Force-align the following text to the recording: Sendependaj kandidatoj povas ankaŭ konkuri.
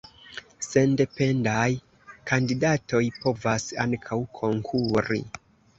Sendependaj 0.67 1.67
kandidatoj 2.33 3.05
povas 3.21 3.71
ankaŭ 3.87 4.23
konkuri. 4.43 5.27